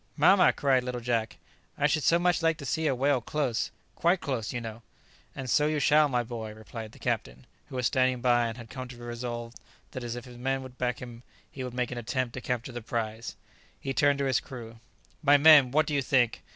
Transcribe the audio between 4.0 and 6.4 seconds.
close, you know." "And so you shall, my